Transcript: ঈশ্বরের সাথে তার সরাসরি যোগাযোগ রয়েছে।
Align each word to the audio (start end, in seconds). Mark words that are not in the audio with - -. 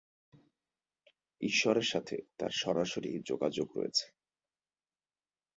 ঈশ্বরের 1.41 1.83
সাথে 1.83 2.15
তার 2.37 2.51
সরাসরি 2.53 3.11
যোগাযোগ 3.25 3.67
রয়েছে। 3.77 4.05